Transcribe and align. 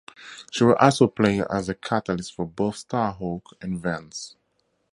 She 0.49 0.63
would 0.63 0.77
also 0.77 1.05
play 1.07 1.43
as 1.47 1.69
a 1.69 1.75
catalyst 1.75 2.33
for 2.33 2.47
both 2.47 2.87
Starhawk 2.87 3.43
and 3.61 3.79
Vance. 3.79 4.35